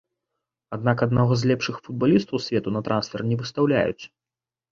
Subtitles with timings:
[0.75, 4.03] Аднак аднаго з лепшых футбалістаў свету на трансфер не выстаўляюць.